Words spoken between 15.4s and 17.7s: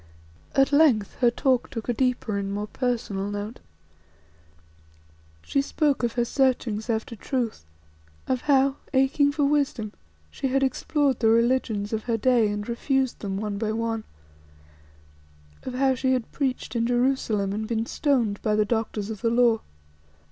of how she had preached in Jerusalem and